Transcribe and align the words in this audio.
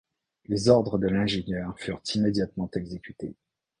Les 0.47 0.67
ordres 0.67 0.97
de 0.97 1.05
l’ingénieur 1.07 1.77
furent 1.77 2.01
immédiatement 2.15 2.71
exécutés. 2.73 3.35